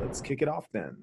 [0.00, 0.96] Let's kick it off then.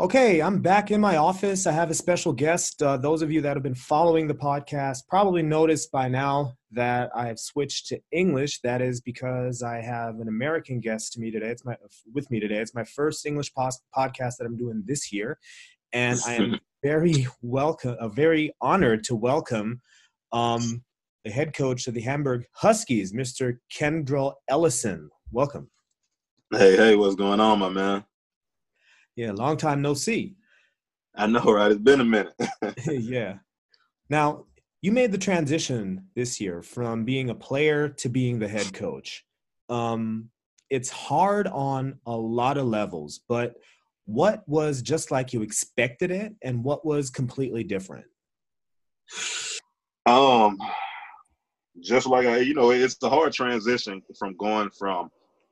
[0.00, 1.66] Okay, I'm back in my office.
[1.66, 2.82] I have a special guest.
[2.82, 7.10] Uh, those of you that have been following the podcast probably noticed by now that
[7.14, 8.62] I have switched to English.
[8.62, 11.48] That is because I have an American guest to me today.
[11.48, 11.76] It's my
[12.14, 12.60] with me today.
[12.60, 15.38] It's my first English pos- podcast that I'm doing this year,
[15.92, 19.82] and I am very welcome, uh, very honored to welcome
[20.32, 20.82] um,
[21.26, 23.58] the head coach of the Hamburg Huskies, Mr.
[23.70, 25.10] Kendral Ellison.
[25.32, 25.70] Welcome.
[26.50, 28.04] Hey, hey, what's going on, my man?
[29.14, 30.34] Yeah, long time no see.
[31.14, 31.70] I know, right?
[31.70, 32.32] It's been a minute.
[32.88, 33.34] yeah.
[34.08, 34.46] Now,
[34.82, 39.24] you made the transition this year from being a player to being the head coach.
[39.68, 40.30] Um,
[40.68, 43.54] it's hard on a lot of levels, but
[44.06, 48.06] what was just like you expected it and what was completely different?
[50.06, 50.58] Um,
[51.80, 55.08] just like I, you know, it's the hard transition from going from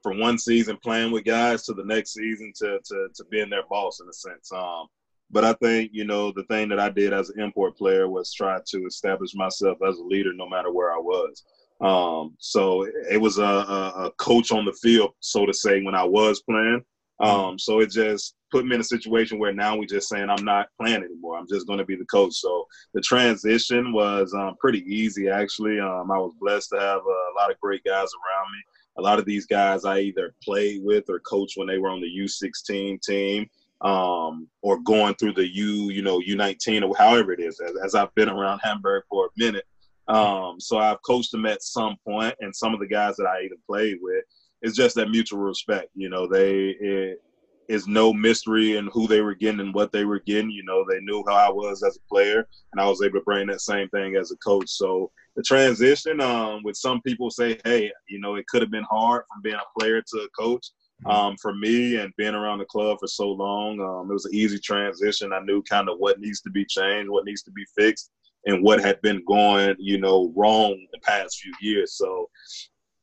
[0.09, 3.65] from one season playing with guys to the next season to to to being their
[3.69, 4.51] boss in a sense.
[4.53, 4.87] Um,
[5.31, 8.33] but I think you know the thing that I did as an import player was
[8.33, 11.45] try to establish myself as a leader no matter where I was.
[11.81, 16.03] Um, so it was a, a, coach on the field, so to say, when I
[16.03, 16.83] was playing.
[17.21, 20.45] Um, so it just put me in a situation where now we just saying I'm
[20.45, 21.39] not playing anymore.
[21.39, 22.35] I'm just going to be the coach.
[22.35, 25.79] So the transition was um, pretty easy actually.
[25.79, 28.63] Um, I was blessed to have a lot of great guys around me
[28.99, 32.01] a lot of these guys I either played with or coached when they were on
[32.01, 33.49] the U16 team
[33.81, 37.95] um, or going through the U, you know, U19 or however it is, as, as
[37.95, 39.65] I've been around Hamburg for a minute.
[40.09, 43.43] Um, so I've coached them at some point, and some of the guys that I
[43.43, 44.25] even played with,
[44.63, 45.91] it's just that mutual respect.
[45.95, 47.23] You know, they it
[47.69, 50.51] is no mystery in who they were getting and what they were getting.
[50.51, 53.25] You know, they knew how I was as a player, and I was able to
[53.25, 54.71] bring that same thing as a coach.
[54.71, 58.87] So the transition um, with some people say, hey, you know, it could have been
[58.91, 60.67] hard from being a player to a coach.
[61.05, 61.11] Mm-hmm.
[61.11, 64.35] Um, for me and being around the club for so long, um, it was an
[64.35, 65.33] easy transition.
[65.33, 68.11] I knew kind of what needs to be changed, what needs to be fixed,
[68.47, 71.95] and what had been going, you know, wrong the past few years.
[71.95, 72.29] So,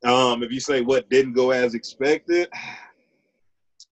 [0.03, 2.49] um, if you say what didn't go as expected,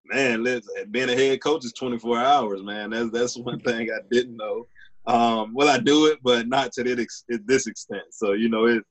[0.10, 0.44] man,
[0.92, 2.92] being a head coach is 24 hours, man.
[2.92, 4.68] That's that's one thing I didn't know.
[5.06, 8.04] Um, well, I do it, but not to this extent.
[8.12, 8.84] So you know, it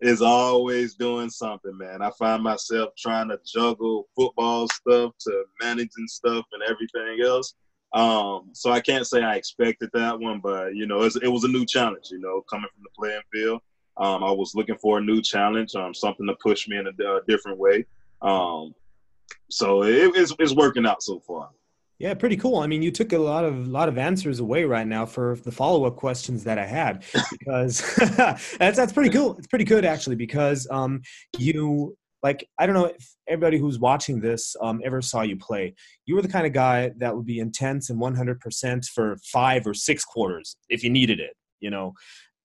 [0.00, 2.02] is always doing something, man.
[2.02, 7.54] I find myself trying to juggle football stuff to managing stuff and everything else.
[7.94, 11.28] Um, so I can't say I expected that one, but you know, it was, it
[11.28, 12.08] was a new challenge.
[12.10, 13.62] You know, coming from the playing field,
[13.96, 16.90] um, I was looking for a new challenge, um, something to push me in a,
[16.90, 17.86] a different way.
[18.20, 18.74] Um,
[19.50, 21.50] so it, it's, it's working out so far.
[21.98, 22.58] Yeah, pretty cool.
[22.58, 25.52] I mean, you took a lot of lot of answers away right now for the
[25.52, 27.82] follow up questions that I had because
[28.16, 29.36] that's that's pretty cool.
[29.38, 31.02] It's pretty good actually because um
[31.38, 35.74] you like I don't know if everybody who's watching this um, ever saw you play.
[36.06, 39.74] You were the kind of guy that would be intense and 100% for five or
[39.74, 41.36] six quarters if you needed it.
[41.60, 41.92] You know,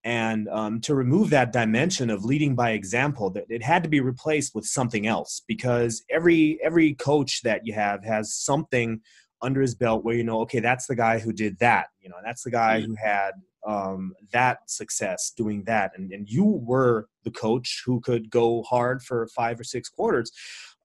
[0.04, 4.00] and um, to remove that dimension of leading by example that it had to be
[4.00, 9.02] replaced with something else because every every coach that you have has something
[9.42, 12.16] under his belt where you know okay that's the guy who did that you know
[12.24, 12.92] that's the guy mm-hmm.
[12.92, 13.32] who had
[13.68, 19.02] um, that success doing that and, and you were the coach who could go hard
[19.02, 20.32] for five or six quarters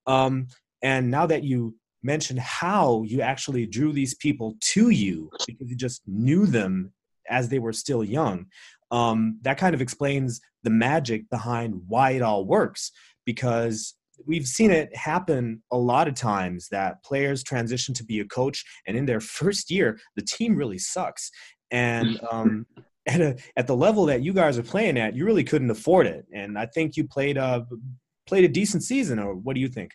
[0.06, 0.48] um,
[0.82, 5.76] and now that you mentioned how you actually drew these people to you because you
[5.76, 6.92] just knew them
[7.30, 8.46] as they were still young
[8.94, 12.92] um, that kind of explains the magic behind why it all works
[13.26, 13.94] because
[14.24, 18.64] we've seen it happen a lot of times that players transition to be a coach
[18.86, 21.32] and in their first year the team really sucks.
[21.72, 22.66] And um,
[23.08, 26.06] at, a, at the level that you guys are playing at you really couldn't afford
[26.06, 26.24] it.
[26.32, 27.66] And i think you played a
[28.28, 29.90] played a decent season or what do you think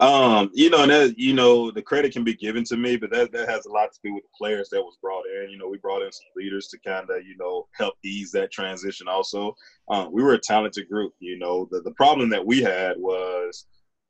[0.00, 3.10] um, you know, and that you know, the credit can be given to me, but
[3.10, 5.50] that that has a lot to do with the players that was brought in.
[5.50, 8.52] You know, we brought in some leaders to kind of you know help ease that
[8.52, 9.08] transition.
[9.08, 9.56] Also,
[9.88, 11.14] um, we were a talented group.
[11.20, 13.66] You know, the the problem that we had was.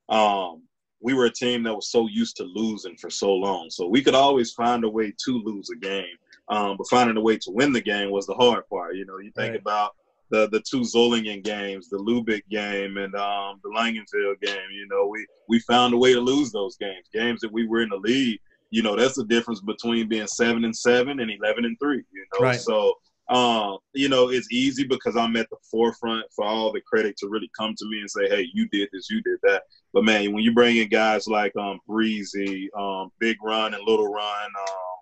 [0.09, 0.63] Um,
[0.99, 3.69] we were a team that was so used to losing for so long.
[3.69, 6.15] So we could always find a way to lose a game.
[6.49, 8.95] Um, but finding a way to win the game was the hard part.
[8.95, 9.61] You know, you think right.
[9.61, 9.91] about
[10.29, 14.69] the the two Solingen games, the Lubeck game, and um, the Langenfeld game.
[14.71, 17.07] You know, we we found a way to lose those games.
[17.13, 18.39] Games that we were in the lead.
[18.69, 22.03] You know, that's the difference between being seven and seven and eleven and three.
[22.11, 22.59] You know, right.
[22.59, 22.95] so
[23.29, 27.27] um, you know, it's easy because I'm at the forefront for all the credit to
[27.27, 29.63] really come to me and say, "Hey, you did this, you did that."
[29.93, 34.11] But man, when you bring in guys like um, Breezy, um, Big Run, and Little
[34.11, 34.96] Run, um,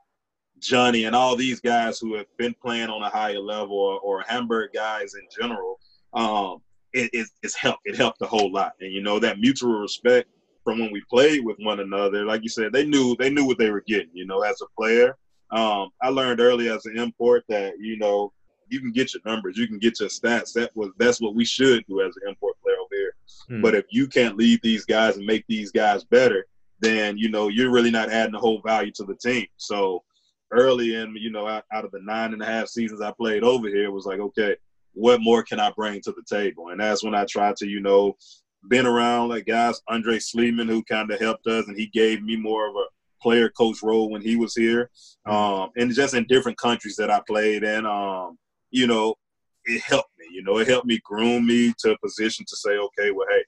[0.65, 4.23] Johnny and all these guys who have been playing on a higher level or, or
[4.27, 5.79] Hamburg guys in general,
[6.13, 6.61] um,
[6.93, 7.81] it, it, it's helped.
[7.85, 8.73] It helped a whole lot.
[8.79, 10.29] And you know that mutual respect
[10.63, 12.25] from when we played with one another.
[12.25, 14.09] Like you said, they knew they knew what they were getting.
[14.13, 15.17] You know, as a player,
[15.51, 18.33] um, I learned early as an import that you know
[18.69, 20.53] you can get your numbers, you can get your stats.
[20.53, 23.15] That was that's what we should do as an import player over here.
[23.47, 23.61] Hmm.
[23.61, 26.47] But if you can't lead these guys and make these guys better,
[26.79, 29.45] then you know you're really not adding a whole value to the team.
[29.57, 30.03] So
[30.55, 33.43] early in you know out, out of the nine and a half seasons I played
[33.43, 34.55] over here, was like okay,
[34.93, 36.69] what more can I bring to the table?
[36.69, 38.15] And that's when I tried to you know
[38.67, 42.35] been around like guys Andre Sleeman who kind of helped us, and he gave me
[42.35, 42.85] more of a
[43.21, 44.89] player coach role when he was here,
[45.25, 47.85] um, and just in different countries that I played in.
[47.85, 48.37] Um,
[48.71, 49.15] you know,
[49.65, 50.27] it helped me.
[50.31, 53.43] You know, it helped me groom me to a position to say, okay, well, hey,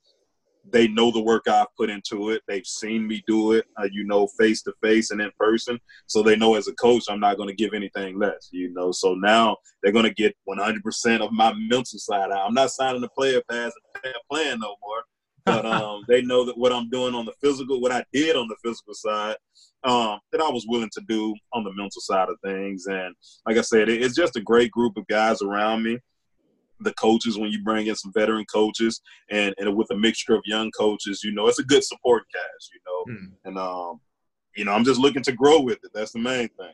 [0.71, 2.41] they know the work I've put into it.
[2.47, 5.79] They've seen me do it, uh, you know, face to face and in person.
[6.07, 8.91] So they know as a coach, I'm not going to give anything less, you know.
[8.91, 12.45] So now they're going to get 100% of my mental side out.
[12.47, 13.71] I'm not signing a player pass
[14.03, 15.03] and playing no more.
[15.45, 18.47] But um, they know that what I'm doing on the physical, what I did on
[18.47, 19.37] the physical side,
[19.83, 22.87] um, that I was willing to do on the mental side of things.
[22.87, 23.15] And
[23.45, 25.99] like I said, it's just a great group of guys around me
[26.79, 30.41] the coaches when you bring in some veteran coaches and, and with a mixture of
[30.45, 33.18] young coaches, you know, it's a good support cast, you know.
[33.18, 33.25] Hmm.
[33.45, 34.00] And um,
[34.56, 35.91] you know, I'm just looking to grow with it.
[35.94, 36.74] That's the main thing.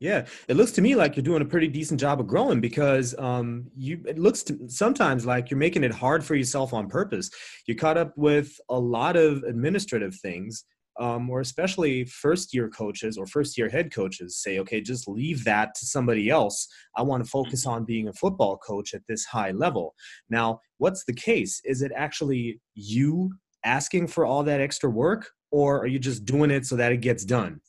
[0.00, 3.14] Yeah, it looks to me like you're doing a pretty decent job of growing because
[3.18, 4.02] um, you.
[4.06, 7.30] It looks to, sometimes like you're making it hard for yourself on purpose.
[7.66, 10.64] You caught up with a lot of administrative things
[10.98, 15.44] um, or especially first year coaches or first year head coaches say, okay, just leave
[15.44, 16.66] that to somebody else.
[16.96, 19.94] I want to focus on being a football coach at this high level.
[20.28, 21.60] Now, what's the case?
[21.64, 23.32] Is it actually you
[23.64, 27.00] asking for all that extra work, or are you just doing it so that it
[27.00, 27.60] gets done?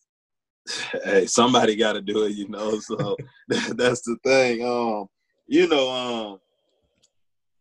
[1.04, 2.80] Hey, somebody got to do it, you know.
[2.80, 3.18] So
[3.48, 4.64] that's the thing.
[4.64, 5.08] Um,
[5.48, 6.40] you know, um,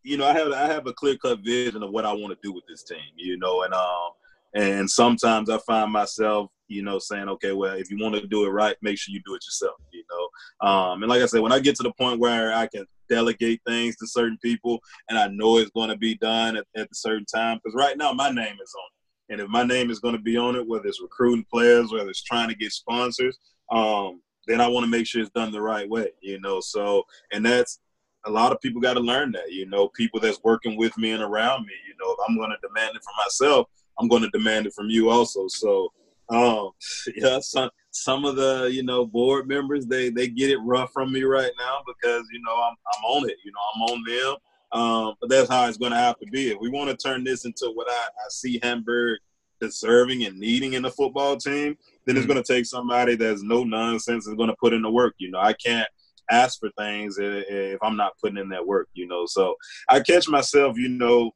[0.03, 2.37] you know, I have I have a clear cut vision of what I want to
[2.43, 4.11] do with this team, you know, and um,
[4.53, 8.45] and sometimes I find myself, you know, saying, okay, well, if you want to do
[8.45, 10.67] it right, make sure you do it yourself, you know.
[10.67, 13.61] Um, and like I said, when I get to the point where I can delegate
[13.67, 16.95] things to certain people and I know it's going to be done at, at a
[16.95, 19.33] certain time, because right now my name is on it.
[19.33, 22.09] And if my name is going to be on it, whether it's recruiting players, whether
[22.09, 23.37] it's trying to get sponsors,
[23.71, 26.59] um, then I want to make sure it's done the right way, you know.
[26.59, 27.79] So, and that's
[28.25, 31.11] a lot of people got to learn that, you know, people that's working with me
[31.11, 33.67] and around me, you know, if I'm going to demand it for myself,
[34.01, 35.47] I'm going to demand it from you also.
[35.47, 35.91] So,
[36.29, 36.71] um,
[37.15, 41.11] yeah, some some of the you know board members they they get it rough from
[41.11, 43.37] me right now because you know I'm I'm on it.
[43.43, 44.35] You know I'm on them.
[44.73, 46.49] Um, but that's how it's going to have to be.
[46.49, 49.19] If we want to turn this into what I, I see Hamburg
[49.59, 52.17] deserving and needing in the football team, then mm-hmm.
[52.17, 55.15] it's going to take somebody that's no nonsense and going to put in the work.
[55.17, 55.89] You know, I can't
[56.29, 58.87] ask for things if I'm not putting in that work.
[58.93, 59.55] You know, so
[59.89, 61.31] I catch myself, you know,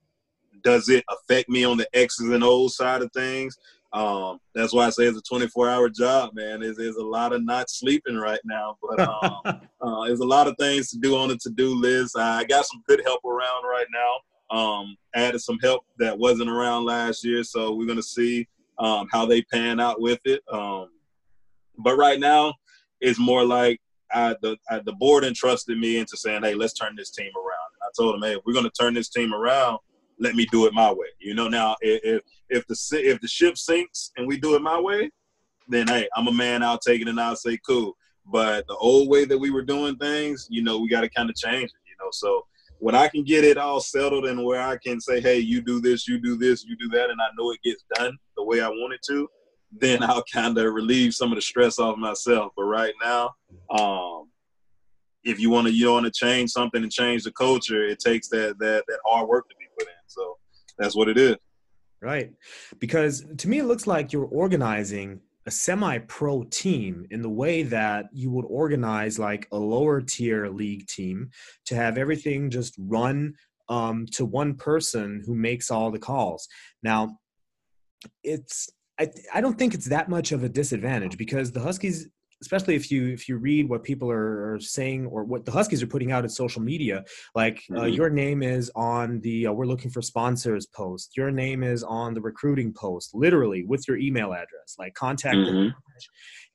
[0.66, 3.56] does it affect me on the X's and O's side of things?
[3.94, 6.60] Um, that's why I say it's a 24 hour job, man.
[6.60, 9.40] There's, there's a lot of not sleeping right now, but um,
[9.82, 12.18] uh, there's a lot of things to do on the to do list.
[12.18, 14.58] I got some good help around right now.
[14.58, 18.48] Um, added some help that wasn't around last year, so we're gonna see
[18.80, 20.42] um, how they pan out with it.
[20.52, 20.90] Um,
[21.78, 22.54] but right now,
[23.02, 23.80] it's more like
[24.14, 27.70] I, the I, the board entrusted me into saying, "Hey, let's turn this team around."
[27.74, 29.80] And I told them, "Hey, if we're gonna turn this team around
[30.20, 31.08] let me do it my way.
[31.20, 34.80] You know, now if if the if the ship sinks and we do it my
[34.80, 35.12] way,
[35.68, 36.64] then hey, I'm a man.
[36.64, 37.96] I'll take it and I'll say cool.
[38.26, 41.30] But the old way that we were doing things, you know, we got to kind
[41.30, 41.84] of change it.
[41.88, 42.44] You know, so
[42.80, 45.80] when I can get it all settled and where I can say, hey, you do
[45.80, 48.62] this, you do this, you do that, and I know it gets done the way
[48.62, 49.28] I want it to,
[49.72, 52.52] then I'll kind of relieve some of the stress off myself.
[52.56, 53.32] But right now,
[53.70, 54.30] um,
[55.24, 58.28] if you want to you want to change something and change the culture, it takes
[58.30, 59.65] that that that hard work to be.
[60.08, 60.38] So
[60.78, 61.36] that's what it is.
[62.02, 62.32] Right.
[62.80, 67.64] Because to me, it looks like you're organizing a semi pro team in the way
[67.64, 71.30] that you would organize like a lower tier league team
[71.66, 73.34] to have everything just run
[73.70, 76.48] um, to one person who makes all the calls.
[76.84, 77.18] Now,
[78.24, 78.70] it's
[79.00, 82.08] I, I don't think it's that much of a disadvantage because the Huskies
[82.42, 85.88] especially if you if you read what people are, saying or what the Huskies are
[85.88, 87.84] putting out at social media, like uh, mm-hmm.
[87.84, 91.18] uh, your name is on the uh, "We're looking for sponsors" post.
[91.18, 95.38] Your name is on the recruiting post, literally with your email address, like contact.
[95.38, 95.70] Mm-hmm.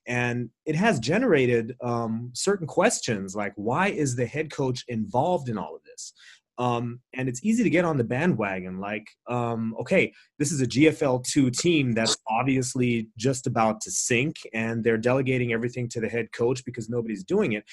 [0.06, 5.58] And it has generated um, certain questions like, why is the head coach involved in
[5.58, 6.12] all of this?
[6.58, 8.80] Um, and it's easy to get on the bandwagon.
[8.80, 14.36] Like, um, okay, this is a GFL two team that's obviously just about to sink,
[14.52, 17.64] and they're delegating everything to the head coach because nobody's doing it.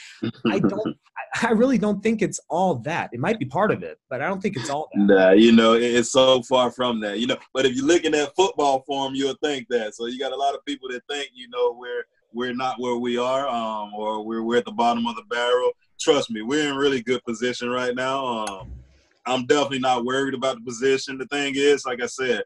[0.50, 0.98] I don't.
[1.44, 3.10] I really don't think it's all that.
[3.14, 5.02] It might be part of it, but I don't think it's all that.
[5.02, 7.20] Nah, you know, it's so far from that.
[7.20, 9.96] You know, but if you're looking at football form, you'll think that.
[9.96, 12.96] So you got a lot of people that think, you know, we're we're not where
[12.96, 15.72] we are, um, or we're we're at the bottom of the barrel.
[16.00, 18.26] Trust me, we're in really good position right now.
[18.26, 18.72] Um,
[19.26, 21.18] I'm definitely not worried about the position.
[21.18, 22.44] The thing is, like I said,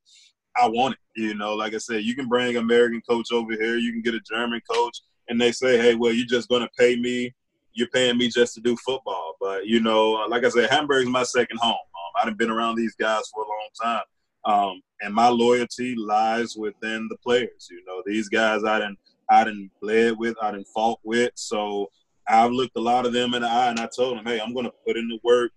[0.56, 1.22] I want it.
[1.22, 4.02] You know, like I said, you can bring an American coach over here, you can
[4.02, 7.34] get a German coach, and they say, hey, well, you're just going to pay me.
[7.74, 9.36] You're paying me just to do football.
[9.40, 11.72] But, you know, uh, like I said, Hamburg's my second home.
[11.72, 14.04] Um, I've been around these guys for a long time.
[14.44, 17.68] Um, and my loyalty lies within the players.
[17.70, 18.98] You know, these guys I didn't
[19.30, 21.32] I didn't bled with, I didn't fought with.
[21.36, 21.90] So
[22.32, 24.54] I've looked a lot of them in the eye and I told them, hey, I'm
[24.54, 25.52] going to put in the work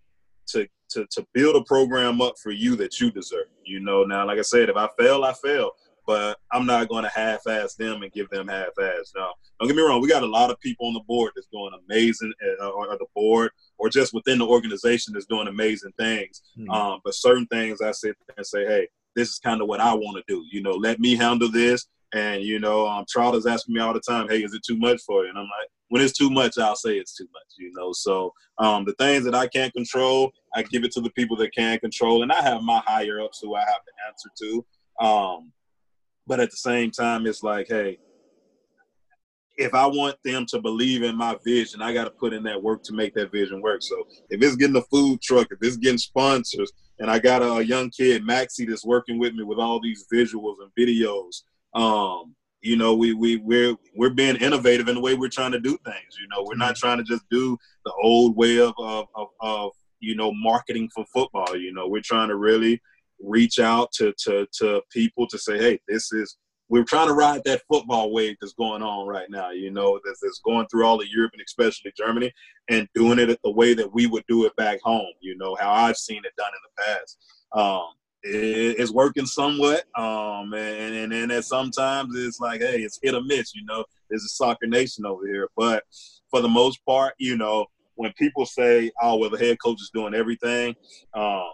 [0.49, 3.47] to to to build a program up for you that you deserve.
[3.65, 5.73] You know, now like I said, if I fail, I fail.
[6.07, 9.13] But I'm not going to half-ass them and give them half-ass.
[9.17, 10.03] Now, don't get me wrong.
[10.03, 13.07] We got a lot of people on the board that's doing amazing, uh, or the
[13.15, 16.43] board, or just within the organization that's doing amazing things.
[16.59, 16.71] Mm-hmm.
[16.71, 19.95] Um, but certain things, I sit and say, hey, this is kind of what I
[19.95, 20.45] want to do.
[20.53, 21.87] You know, let me handle this.
[22.13, 25.01] And you know, um, Charles asking me all the time, "Hey, is it too much
[25.03, 27.71] for you?" And I'm like, when it's too much, I'll say it's too much, you
[27.73, 27.93] know.
[27.93, 31.55] So um, the things that I can't control, I give it to the people that
[31.55, 35.07] can control, and I have my higher ups who I have to answer to.
[35.07, 35.53] Um,
[36.27, 38.01] but at the same time, it's like, hey,
[39.57, 42.61] if I want them to believe in my vision, I got to put in that
[42.61, 43.81] work to make that vision work.
[43.85, 47.65] So if it's getting a food truck, if it's getting sponsors, and I got a
[47.65, 51.45] young kid, Maxie, that's working with me with all these visuals and videos.
[51.73, 55.61] Um, you know, we we we're we're being innovative in the way we're trying to
[55.61, 56.17] do things.
[56.19, 56.87] You know, we're not mm-hmm.
[56.87, 61.05] trying to just do the old way of of, of, of you know marketing for
[61.13, 61.55] football.
[61.55, 62.81] You know, we're trying to really
[63.23, 66.39] reach out to to to people to say, hey, this is
[66.71, 69.51] we're trying to ride that football wave that's going on right now.
[69.51, 72.33] You know, that's, that's going through all of Europe and especially Germany,
[72.71, 75.13] and doing it the way that we would do it back home.
[75.21, 77.19] You know, how I've seen it done in the past.
[77.53, 77.89] Um,
[78.25, 79.85] it's working somewhat.
[79.97, 83.85] Um, and, and then at sometimes it's like, hey, it's hit or miss, you know,
[84.09, 85.49] there's a soccer nation over here.
[85.57, 85.85] But
[86.31, 87.67] for the most part, you know,
[87.97, 90.75] when people say, oh, well, the head coach is doing everything,
[91.15, 91.51] um,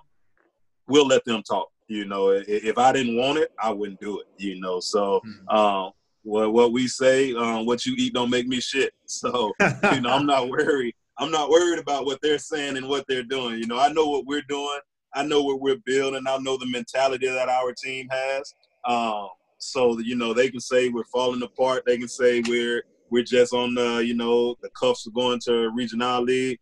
[0.87, 1.69] we'll let them talk.
[1.89, 4.79] You know, if I didn't want it, I wouldn't do it, you know.
[4.79, 5.49] So, mm-hmm.
[5.49, 5.91] um,
[6.23, 8.93] what, what we say, um, what you eat don't make me shit.
[9.07, 9.53] So,
[9.93, 10.95] you know, I'm not worried.
[11.19, 13.59] I'm not worried about what they're saying and what they're doing.
[13.59, 14.79] You know, I know what we're doing.
[15.14, 16.25] I know what we're building.
[16.26, 18.55] I know the mentality that our team has.
[18.85, 21.85] Um, so you know they can say we're falling apart.
[21.87, 25.71] They can say we're we're just on the you know the cuffs of going to
[25.75, 26.59] regional league.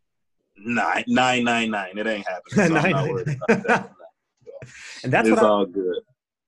[0.56, 1.96] Nine nine nine nine.
[1.96, 2.82] It ain't happening.
[2.82, 3.90] So nine, that.
[5.04, 6.00] and that's what all I, good.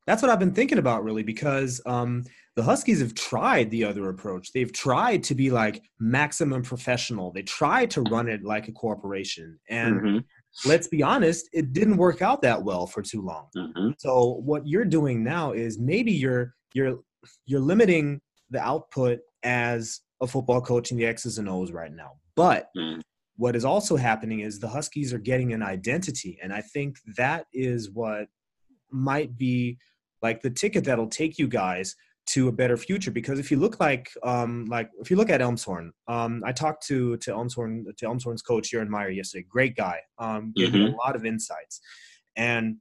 [0.07, 2.25] That's what I've been thinking about really because um,
[2.57, 4.51] the Huskies have tried the other approach.
[4.53, 7.31] They've tried to be like maximum professional.
[7.31, 10.19] They tried to run it like a corporation, and mm-hmm
[10.65, 13.47] let's be honest, it didn't work out that well for too long.
[13.57, 13.91] Mm-hmm.
[13.99, 16.99] So what you're doing now is maybe you're you're
[17.47, 22.13] you're limiting the output as a football coach in the X's and O's right now.
[22.37, 23.01] But mm.
[23.37, 27.47] what is also happening is the Huskies are getting an identity, and I think that
[27.53, 28.29] is what
[28.91, 29.79] might be
[30.23, 31.95] like the ticket that'll take you guys
[32.27, 35.41] to a better future because if you look like um, like if you look at
[35.41, 39.47] Elmshorn, um, I talked to to Elmshorn to Elmshorn's coach Jaron Meyer yesterday.
[39.49, 40.85] Great guy, um, gave mm-hmm.
[40.85, 41.81] me a lot of insights,
[42.37, 42.77] and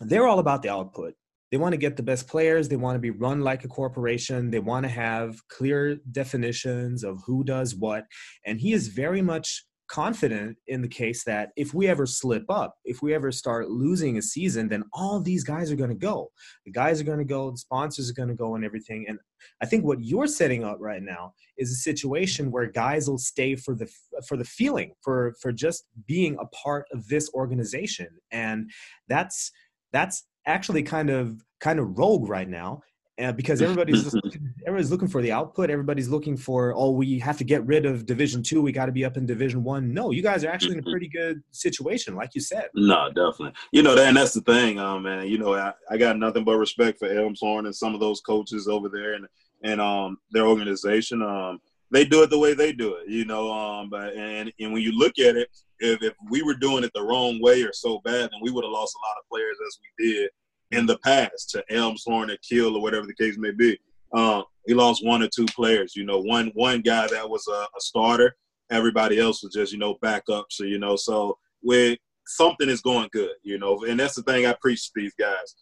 [0.00, 1.14] they're all about the output.
[1.50, 2.68] They want to get the best players.
[2.68, 4.50] They want to be run like a corporation.
[4.50, 8.04] They want to have clear definitions of who does what,
[8.46, 12.76] and he is very much confident in the case that if we ever slip up,
[12.84, 16.30] if we ever start losing a season, then all these guys are going to go.
[16.64, 19.06] The guys are going to go, the sponsors are going to go, and everything.
[19.08, 19.18] And
[19.60, 23.56] I think what you're setting up right now is a situation where guys will stay
[23.56, 23.90] for the
[24.26, 28.70] for the feeling, for for just being a part of this organization, and
[29.08, 29.50] that's
[29.92, 32.80] that's actually kind of kind of rogue right now
[33.20, 35.70] uh, because everybody's just looking, everybody's looking for the output.
[35.70, 38.62] Everybody's looking for oh, we have to get rid of Division Two.
[38.62, 39.92] We got to be up in Division One.
[39.92, 40.90] No, you guys are actually in a mm-hmm.
[40.90, 42.68] pretty good situation, like you said.
[42.74, 43.52] No, definitely.
[43.72, 45.26] You know, and that's the thing, um, man.
[45.28, 48.68] You know, I, I got nothing but respect for Elmshorn and some of those coaches
[48.68, 49.26] over there, and
[49.62, 51.22] and um their organization.
[51.22, 51.60] Um,
[51.92, 53.50] they do it the way they do it, you know.
[53.50, 55.48] Um, but and and when you look at it,
[55.78, 58.64] if if we were doing it the wrong way or so bad, then we would
[58.64, 60.30] have lost a lot of players as we did
[60.70, 63.78] in the past to Elmshorn or Kiel or whatever the case may be.
[64.12, 65.96] Um, he lost one or two players.
[65.96, 68.36] You know, one one guy that was a, a, starter.
[68.70, 70.46] Everybody else was just you know backup.
[70.50, 73.84] So you know, so with something is going good, you know.
[73.84, 75.54] And that's the thing I preach to these guys: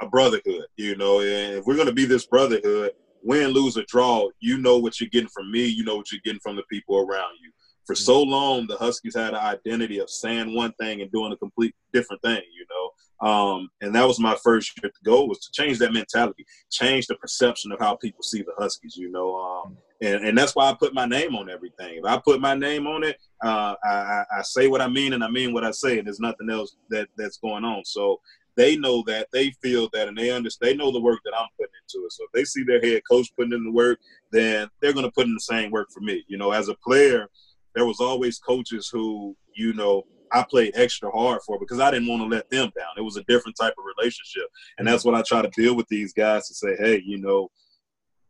[0.00, 1.20] a brotherhood, you know.
[1.20, 5.10] And if we're to be this brotherhood, win, lose, or draw, you know what you're
[5.10, 5.66] getting from me.
[5.66, 7.50] You know what you're getting from the people around you.
[7.86, 11.36] For so long, the Huskies had an identity of saying one thing and doing a
[11.36, 12.90] complete different thing, you know.
[13.20, 17.06] Um, and that was my first year to go was to change that mentality, change
[17.06, 19.36] the perception of how people see the Huskies, you know.
[19.36, 21.98] Um, and, and that's why I put my name on everything.
[21.98, 25.22] If I put my name on it, uh, I, I say what I mean and
[25.22, 27.84] I mean what I say, and there's nothing else that that's going on.
[27.84, 28.20] So
[28.56, 30.70] they know that, they feel that, and they understand.
[30.70, 32.12] They know the work that I'm putting into it.
[32.12, 33.98] So if they see their head coach putting in the work,
[34.32, 36.24] then they're going to put in the same work for me.
[36.28, 37.28] You know, as a player,
[37.74, 42.08] there was always coaches who, you know, I played extra hard for because I didn't
[42.08, 42.88] want to let them down.
[42.96, 44.44] It was a different type of relationship,
[44.78, 47.50] and that's what I try to build with these guys to say, hey, you know,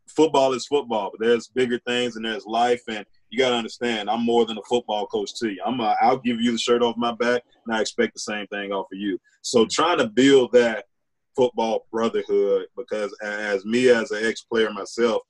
[0.08, 4.10] football is football, but there's bigger things and there's life, and you got to understand,
[4.10, 5.62] I'm more than a football coach to you.
[5.64, 8.46] I'm a, I'll give you the shirt off my back, and I expect the same
[8.48, 9.18] thing off of you.
[9.42, 10.86] So trying to build that
[11.36, 15.22] football brotherhood because as me as an ex-player myself,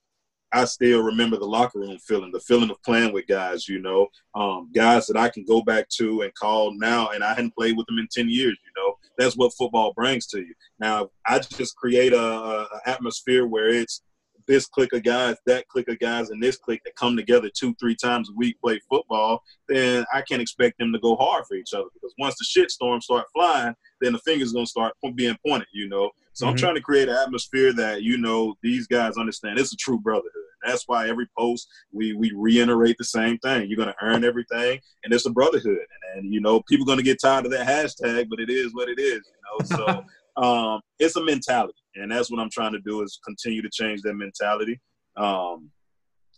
[0.53, 4.09] I still remember the locker room feeling, the feeling of playing with guys, you know,
[4.35, 7.77] um, guys that I can go back to and call now, and I hadn't played
[7.77, 8.97] with them in 10 years, you know.
[9.17, 10.55] That's what football brings to you.
[10.81, 14.03] Now, I just create a, a atmosphere where it's
[14.47, 17.75] this clique of guys, that clique of guys, and this clique that come together two,
[17.75, 21.55] three times a week, play football, then I can't expect them to go hard for
[21.55, 25.37] each other because once the shit storms start flying, then the fingers gonna start being
[25.47, 26.11] pointed, you know.
[26.41, 26.53] So mm-hmm.
[26.53, 29.59] I'm trying to create an atmosphere that you know these guys understand.
[29.59, 30.33] It's a true brotherhood.
[30.65, 33.69] That's why every post we we reiterate the same thing.
[33.69, 35.67] You're gonna earn everything, and it's a brotherhood.
[35.67, 38.89] And, and you know people gonna get tired of that hashtag, but it is what
[38.89, 39.21] it is.
[39.21, 40.05] You know, so.
[40.43, 44.01] um, it's a mentality, and that's what I'm trying to do is continue to change
[44.03, 44.81] that mentality.
[45.19, 45.71] Um,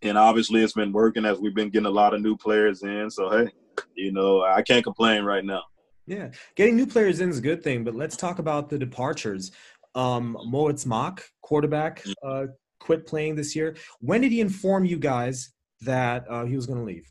[0.03, 3.09] and obviously, it's been working as we've been getting a lot of new players in.
[3.09, 3.53] So hey,
[3.95, 5.63] you know, I can't complain right now.
[6.07, 9.53] Yeah, getting new players in is a good thing, but let's talk about the departures.
[9.95, 12.15] Um, Moritz Mach, quarterback, mm.
[12.25, 12.47] uh,
[12.81, 13.77] quit playing this year.
[14.01, 17.11] When did he inform you guys that uh, he was going to leave?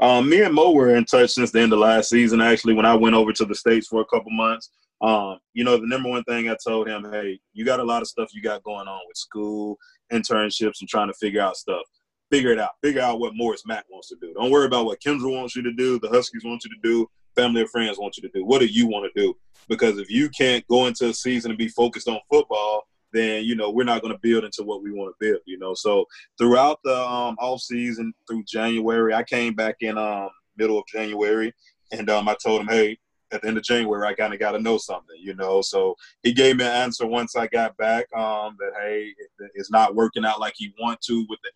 [0.00, 2.40] Um, me and Mo were in touch since the end of last season.
[2.40, 5.76] Actually, when I went over to the states for a couple months, um, you know,
[5.76, 8.42] the number one thing I told him, hey, you got a lot of stuff you
[8.42, 9.78] got going on with school,
[10.12, 11.82] internships, and trying to figure out stuff.
[12.30, 12.70] Figure it out.
[12.82, 14.34] Figure out what Morris Mack wants to do.
[14.34, 17.06] Don't worry about what Kendra wants you to do, the Huskies want you to do,
[17.36, 18.44] family or friends want you to do.
[18.44, 19.36] What do you want to do?
[19.68, 23.54] Because if you can't go into a season and be focused on football, then you
[23.54, 25.40] know we're not going to build into what we want to build.
[25.46, 26.06] You know, so
[26.38, 31.52] throughout the um, off season through January, I came back in um, middle of January,
[31.92, 32.98] and um, I told him, hey,
[33.32, 35.60] at the end of January, I kind of got to know something, you know.
[35.60, 39.14] So he gave me an answer once I got back um, that hey,
[39.54, 41.50] it's not working out like he want to with the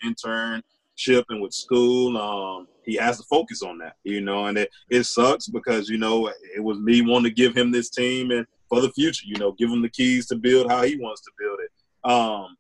[1.01, 2.17] internship and with school.
[2.17, 5.99] Um, he has to focus on that, you know, and it, it sucks because you
[5.99, 9.37] know it was me wanting to give him this team and for the future, you
[9.39, 12.11] know, give him the keys to build how he wants to build it.
[12.11, 12.57] Um,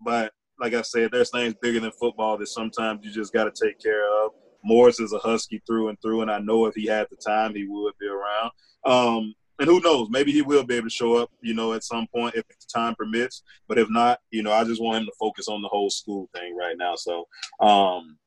[0.00, 3.66] but like I said, there's things bigger than football that sometimes you just got to
[3.66, 4.32] take care of.
[4.64, 7.54] Morris is a Husky through and through, and I know if he had the time,
[7.54, 8.50] he would be around.
[8.86, 11.84] Um, and who knows, maybe he will be able to show up, you know, at
[11.84, 13.42] some point if time permits.
[13.68, 16.28] But if not, you know, I just want him to focus on the whole school
[16.34, 16.94] thing right now.
[16.96, 17.26] So
[17.60, 18.18] um,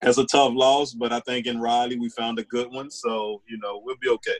[0.00, 2.90] it's a tough loss, but I think in Riley we found a good one.
[2.90, 4.38] So, you know, we'll be okay.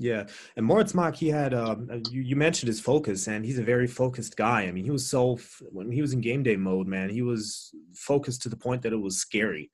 [0.00, 3.60] Yeah, and Moritz Mach, he had um, uh, you, you, mentioned his focus, and he's
[3.60, 4.62] a very focused guy.
[4.62, 5.38] I mean, he was so
[5.70, 8.92] when he was in game day mode, man, he was focused to the point that
[8.92, 9.70] it was scary.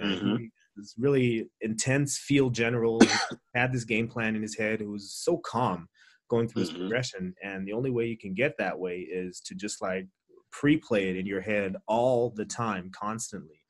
[0.00, 0.36] Mm-hmm.
[0.36, 3.00] He was really intense field general.
[3.54, 4.80] had this game plan in his head.
[4.80, 5.88] who was so calm
[6.28, 6.72] going through mm-hmm.
[6.72, 7.34] his progression.
[7.42, 10.06] And the only way you can get that way is to just like
[10.50, 13.60] pre-play it in your head all the time, constantly.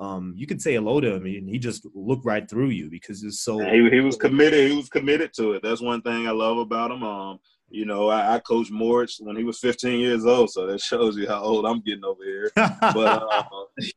[0.00, 3.22] Um, you could say hello to him and he just looked right through you because
[3.22, 6.30] it's so he, he was committed he was committed to it that's one thing i
[6.32, 10.24] love about him um you know i, I coached Moritz when he was 15 years
[10.24, 13.44] old so that shows you how old i'm getting over here but uh,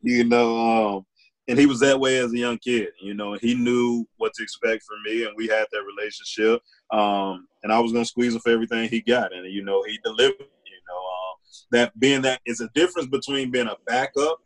[0.02, 0.58] you know
[0.98, 1.06] um
[1.48, 2.90] and he was that way as a young kid.
[3.02, 6.62] You know, he knew what to expect from me, and we had that relationship.
[6.92, 10.00] Um, and I was gonna squeeze him for everything he got, and you know, he
[10.04, 10.40] delivered.
[10.40, 11.36] You know, uh,
[11.72, 14.40] that being that is a difference between being a backup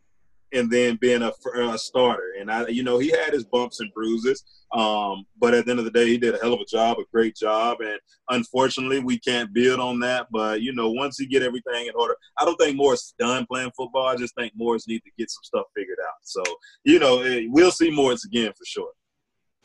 [0.53, 2.33] and then being a, a, starter.
[2.39, 5.79] And I, you know, he had his bumps and bruises, um, but at the end
[5.79, 7.77] of the day, he did a hell of a job, a great job.
[7.81, 10.27] And unfortunately, we can't build on that.
[10.31, 13.45] But you know, once he get everything in order, I don't think Morris is done
[13.45, 14.07] playing football.
[14.07, 16.17] I just think Morris need to get some stuff figured out.
[16.23, 16.43] So
[16.83, 18.91] you know, we'll see Morris again for sure.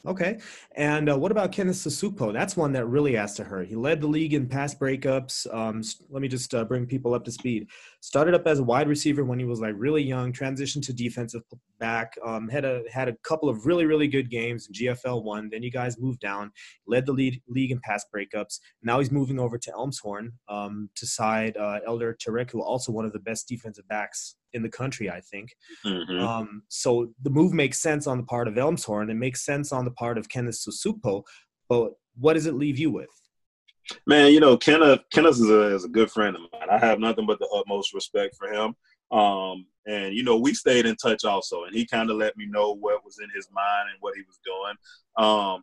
[0.07, 0.39] Okay.
[0.77, 2.31] And uh, what about Kenneth Sasupo?
[2.31, 3.69] That's one that really has to hurt.
[3.69, 5.47] He led the league in pass breakups.
[5.53, 7.69] Um, let me just uh, bring people up to speed.
[8.01, 10.31] Started up as a wide receiver when he was like really young.
[10.31, 11.41] Transitioned to defensive
[11.81, 12.19] back.
[12.23, 15.49] Um, had a had a couple of really really good games in GFL one.
[15.51, 16.53] Then you guys moved down.
[16.87, 18.61] Led the lead, league in pass breakups.
[18.83, 23.07] Now he's moving over to Elmshorn um, to side uh, Elder Tarek, who also one
[23.07, 25.55] of the best defensive backs in the country, I think.
[25.85, 26.19] Mm-hmm.
[26.19, 29.11] Um, so the move makes sense on the part of Elmshorn.
[29.11, 31.25] It makes sense on the part of Kenneth Susupo.
[31.69, 33.11] But what does it leave you with?
[34.07, 36.71] Man, you know, Kenneth Kenneth is a, is a good friend of mine.
[36.71, 38.75] I have nothing but the utmost respect for him.
[39.11, 42.47] Um, and you know, we stayed in touch also, and he kind of let me
[42.47, 45.29] know what was in his mind and what he was doing.
[45.29, 45.63] Um,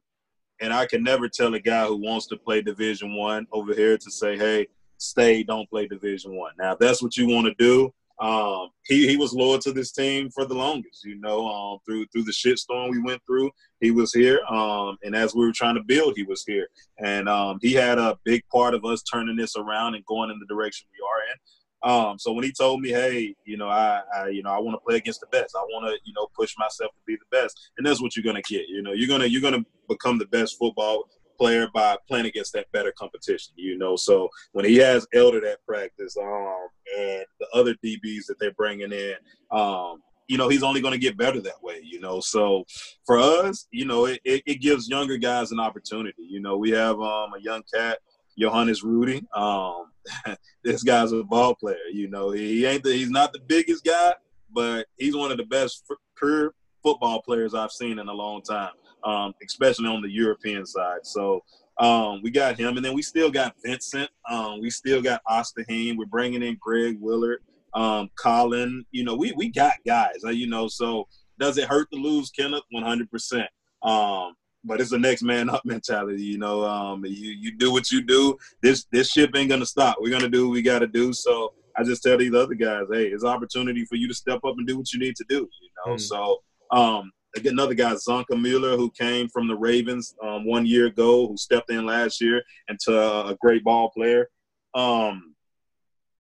[0.62, 3.98] and I can never tell a guy who wants to play Division One over here
[3.98, 7.56] to say, "Hey, stay, don't play Division One." Now, if that's what you want to
[7.58, 11.04] do, um, he he was loyal to this team for the longest.
[11.04, 14.40] You know, um, through through the shitstorm we went through, he was here.
[14.48, 16.68] Um, and as we were trying to build, he was here.
[17.00, 20.40] And um, he had a big part of us turning this around and going in
[20.40, 21.40] the direction we are in.
[21.84, 24.76] Um, so when he told me, hey, you know, I, I you know, I want
[24.76, 25.56] to play against the best.
[25.56, 28.24] I want to, you know, push myself to be the best, and that's what you're
[28.24, 28.68] gonna get.
[28.68, 31.10] You know, you're gonna you're gonna become the best football
[31.42, 33.96] player by playing against that better competition, you know.
[33.96, 38.92] So when he has Elder at practice, um, and the other DBs that they're bringing
[38.92, 39.16] in,
[39.50, 42.20] um, you know, he's only going to get better that way, you know.
[42.20, 42.64] So
[43.08, 46.22] for us, you know, it, it, it, gives younger guys an opportunity.
[46.30, 47.98] You know, we have um, a young cat,
[48.38, 49.24] Johannes Rudy.
[49.36, 49.86] Um,
[50.64, 51.88] this guy's a ball player.
[51.92, 54.14] You know, he ain't the, he's not the biggest guy,
[54.54, 58.74] but he's one of the best pure football players I've seen in a long time
[59.04, 61.00] um, especially on the European side.
[61.04, 61.44] So
[61.78, 64.10] um, we got him, and then we still got Vincent.
[64.30, 65.98] Um, we still got Osterheim.
[65.98, 67.40] We're bringing in Greg Willard,
[67.74, 68.86] um, Colin.
[68.92, 70.24] You know, we we got guys.
[70.24, 71.08] Uh, you know, so
[71.40, 72.64] does it hurt to lose Kenneth?
[72.72, 73.48] One hundred percent.
[73.84, 76.24] Um, but it's a next man up mentality.
[76.24, 78.38] You know, um, you you do what you do.
[78.62, 79.98] This this ship ain't gonna stop.
[80.00, 81.14] We're gonna do what we got to do.
[81.14, 84.56] So I just tell these other guys, hey, it's opportunity for you to step up
[84.58, 85.48] and do what you need to do.
[85.62, 86.02] You know, mm.
[86.02, 86.38] so
[86.72, 91.38] um, another guy, Zonka Mueller, who came from the Ravens um, one year ago, who
[91.38, 94.30] stepped in last year into a great ball player.
[94.74, 95.36] Um,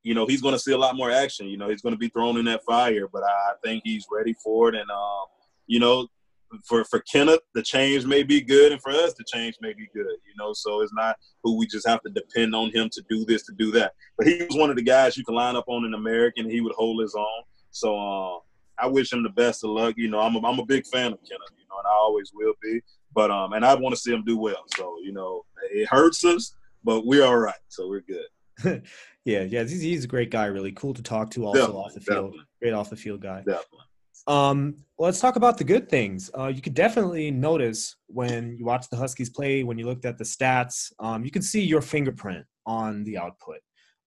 [0.03, 1.47] you know, he's going to see a lot more action.
[1.47, 4.33] You know, he's going to be thrown in that fire, but I think he's ready
[4.43, 4.75] for it.
[4.75, 5.25] And, um,
[5.67, 6.07] you know,
[6.65, 9.87] for, for Kenneth, the change may be good, and for us, the change may be
[9.93, 10.53] good, you know.
[10.53, 13.53] So it's not who we just have to depend on him to do this, to
[13.53, 13.93] do that.
[14.17, 16.49] But he was one of the guys you can line up on an American.
[16.49, 17.43] He would hold his own.
[17.69, 18.39] So, uh,
[18.81, 19.95] I wish him the best of luck.
[19.97, 22.31] You know, I'm a, I'm a big fan of Kenneth, you know, and I always
[22.33, 22.81] will be.
[23.13, 24.63] But um, and I want to see him do well.
[24.75, 27.53] So you know, it hurts us, but we're all right.
[27.67, 28.25] So we're good.
[29.25, 30.45] yeah, yeah, he's, he's a great guy.
[30.45, 31.45] Really cool to talk to.
[31.45, 32.45] Also definitely, off the field, definitely.
[32.61, 33.37] great off the field guy.
[33.39, 33.79] Definitely.
[34.27, 36.29] Um, well, let's talk about the good things.
[36.37, 40.17] Uh, you could definitely notice when you watch the Huskies play, when you looked at
[40.17, 43.57] the stats, um, you can see your fingerprint on the output.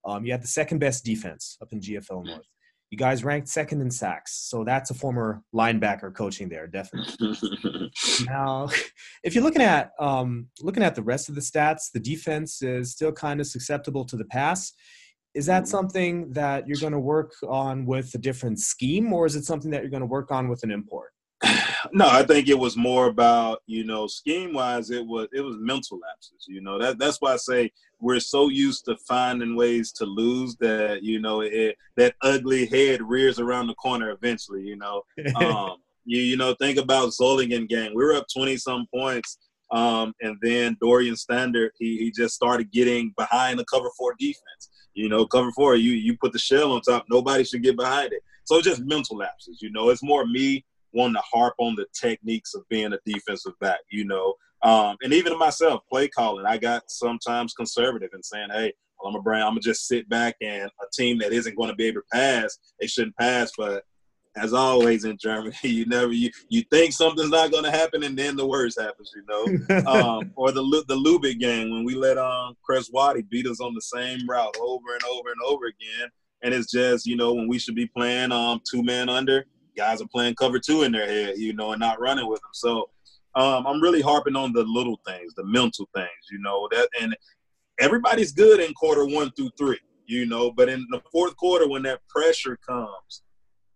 [0.04, 2.46] Um, you had the second best defense up in GFL North.
[2.94, 7.12] You guys ranked second in sacks, so that's a former linebacker coaching there, definitely.
[8.28, 8.68] now,
[9.24, 12.92] if you're looking at um, looking at the rest of the stats, the defense is
[12.92, 14.72] still kind of susceptible to the pass.
[15.34, 15.70] Is that mm-hmm.
[15.70, 19.72] something that you're going to work on with a different scheme, or is it something
[19.72, 21.13] that you're going to work on with an import?
[21.92, 24.90] No, I think it was more about you know scheme wise.
[24.90, 26.46] It was it was mental lapses.
[26.48, 30.56] You know that that's why I say we're so used to finding ways to lose
[30.56, 34.62] that you know it, that ugly head rears around the corner eventually.
[34.62, 35.02] You know,
[35.36, 37.94] um, you you know think about Solingen gang.
[37.94, 39.38] We were up twenty some points.
[39.70, 44.70] Um, and then Dorian Standard, he, he just started getting behind the cover four defense.
[44.92, 48.12] You know, cover four, you you put the shell on top, nobody should get behind
[48.12, 48.22] it.
[48.44, 49.62] So just mental lapses.
[49.62, 53.52] You know, it's more me wanting to harp on the techniques of being a defensive
[53.60, 54.34] back, you know.
[54.62, 59.18] Um, and even myself, play calling, I got sometimes conservative in saying, hey, well, I'm
[59.18, 61.86] a brand, I'm gonna just sit back and a team that isn't going to be
[61.86, 63.52] able to pass, they shouldn't pass.
[63.58, 63.84] But
[64.36, 68.16] as always in Germany, you never you you think something's not going to happen, and
[68.16, 69.86] then the worst happens, you know.
[69.86, 73.74] um, or the the Lubeck game when we let um Chris Waddy beat us on
[73.74, 76.08] the same route over and over and over again,
[76.42, 80.00] and it's just you know when we should be playing um two man under, guys
[80.00, 82.50] are playing cover two in their head, you know, and not running with them.
[82.52, 82.90] So
[83.34, 87.16] um, I'm really harping on the little things, the mental things, you know, that and
[87.80, 91.82] everybody's good in quarter one through three, you know, but in the fourth quarter when
[91.82, 93.22] that pressure comes,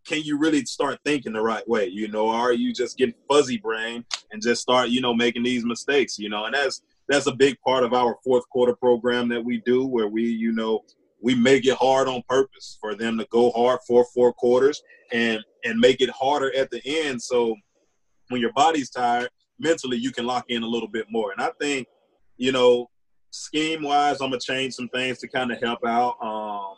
[0.06, 1.86] can you really start thinking the right way?
[1.86, 5.64] You know, are you just getting fuzzy brain and just start, you know, making these
[5.64, 9.42] mistakes, you know, and that's that's a big part of our fourth quarter program that
[9.42, 10.84] we do where we, you know,
[11.20, 15.40] we make it hard on purpose for them to go hard for four quarters and
[15.64, 17.20] and make it harder at the end.
[17.20, 17.56] So
[18.28, 21.32] when your body's tired, mentally you can lock in a little bit more.
[21.32, 21.88] And I think,
[22.36, 22.88] you know,
[23.30, 26.76] scheme wise, I'm gonna change some things to kind of help out um,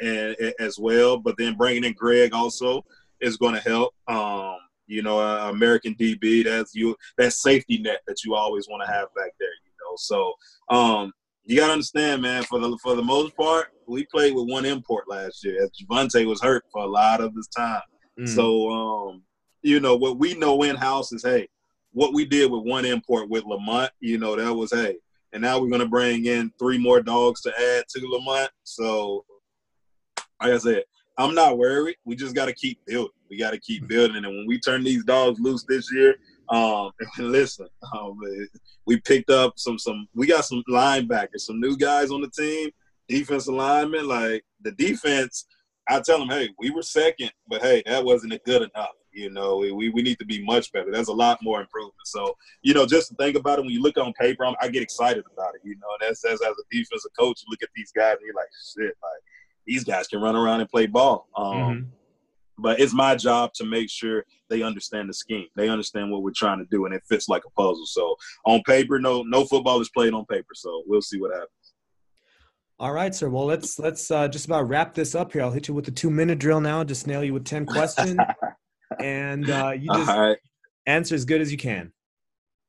[0.00, 1.18] and, and, as well.
[1.18, 2.84] But then bringing in Greg also
[3.20, 3.94] is going to help.
[4.08, 8.82] Um, you know, uh, American DB, that's you that safety net that you always want
[8.86, 9.48] to have back there.
[9.48, 10.32] You know, so
[10.70, 11.12] um,
[11.46, 12.42] you got to understand, man.
[12.42, 15.62] For the for the most part, we played with one import last year.
[15.62, 17.82] As Javonte was hurt for a lot of this time.
[18.18, 18.28] Mm.
[18.28, 19.22] So, um,
[19.62, 21.48] you know, what we know in house is, hey,
[21.92, 24.96] what we did with one import with Lamont, you know, that was, hey,
[25.32, 28.50] and now we're gonna bring in three more dogs to add to Lamont.
[28.64, 29.24] So,
[30.42, 30.82] like I said,
[31.16, 31.96] I'm not worried.
[32.04, 33.12] We just got to keep building.
[33.30, 33.88] We got to keep mm.
[33.88, 36.16] building, and when we turn these dogs loose this year,
[36.48, 38.18] um, listen, um,
[38.86, 40.08] we picked up some some.
[40.14, 42.70] We got some linebackers, some new guys on the team,
[43.08, 44.08] defensive linemen.
[44.08, 45.46] Like the defense,
[45.88, 48.90] I tell them, hey, we were second, but hey, that wasn't good enough.
[49.12, 50.92] You know, we, we need to be much better.
[50.92, 51.94] There's a lot more improvement.
[52.04, 54.68] So, you know, just to think about it, when you look on paper, I'm, i
[54.68, 55.62] get excited about it.
[55.64, 58.34] You know, and that's, as a defensive coach, you look at these guys and you're
[58.34, 59.22] like, shit, like
[59.66, 61.28] these guys can run around and play ball.
[61.34, 61.88] Um, mm-hmm.
[62.58, 65.46] But it's my job to make sure they understand the scheme.
[65.56, 67.86] They understand what we're trying to do, and it fits like a puzzle.
[67.86, 68.16] So
[68.46, 70.54] on paper, no no football is played on paper.
[70.54, 71.50] So we'll see what happens.
[72.78, 73.28] All right, sir.
[73.28, 75.42] Well, let's let's uh, just about wrap this up here.
[75.42, 76.84] I'll hit you with the two minute drill now.
[76.84, 78.18] Just nail you with ten questions,
[79.00, 80.38] and uh, you just right.
[80.86, 81.92] answer as good as you can.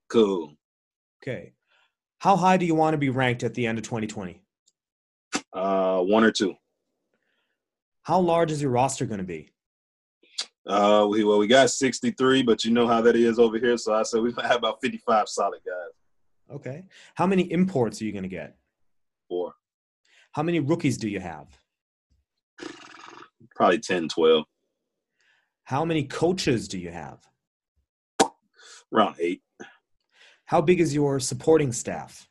[0.09, 0.53] Cool.
[1.21, 1.53] Okay.
[2.19, 4.41] How high do you want to be ranked at the end of 2020?
[5.53, 6.55] Uh, one or two.
[8.03, 9.49] How large is your roster going to be?
[10.67, 13.77] Uh, we, well, we got 63, but you know how that is over here.
[13.77, 16.55] So I said we have about 55 solid guys.
[16.55, 16.83] Okay.
[17.15, 18.55] How many imports are you going to get?
[19.29, 19.53] Four.
[20.33, 21.47] How many rookies do you have?
[23.55, 24.45] Probably 10, 12.
[25.63, 27.19] How many coaches do you have?
[28.93, 29.41] Around eight.
[30.45, 32.27] How big is your supporting staff?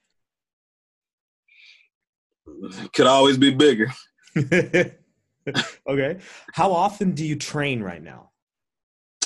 [2.95, 3.93] Could always be bigger.
[5.89, 6.19] okay.
[6.53, 8.31] How often do you train right now?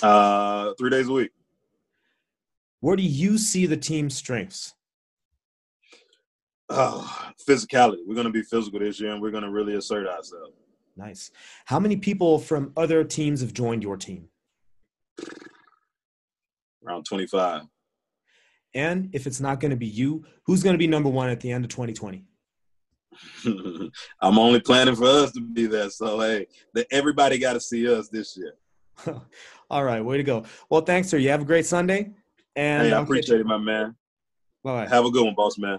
[0.03, 1.31] Uh, three days a week.
[2.81, 4.75] Where do you see the team's strengths?
[6.69, 7.99] Oh, physicality.
[8.07, 10.55] We're going to be physical this year, and we're going to really assert ourselves.
[10.97, 11.31] Nice.
[11.67, 14.29] How many people from other teams have joined your team?
[16.87, 17.63] Around 25.
[18.75, 21.41] And if it's not going to be you, who's going to be number one at
[21.41, 22.25] the end of 2020?
[24.21, 25.91] I'm only planning for us to be there.
[25.91, 28.55] So hey, the, everybody got to see us this year.
[29.71, 30.45] All right, way to go.
[30.69, 31.19] Well, thanks, sir.
[31.19, 32.11] You have a great Sunday.
[32.57, 33.95] And hey, I appreciate it, my man.
[34.63, 34.87] Bye.
[34.89, 35.79] Have a good one, boss man.